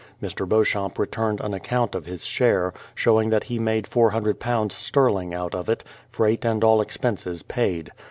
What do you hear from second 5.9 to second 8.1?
freight and all expenses paid.